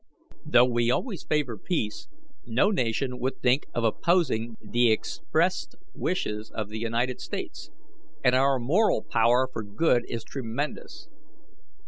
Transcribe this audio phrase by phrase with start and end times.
[0.43, 2.07] Though we always favour peace,
[2.43, 7.69] no nation would think of opposing the expressed wishes of the United States,
[8.23, 11.07] and our moral power for good is tremendous.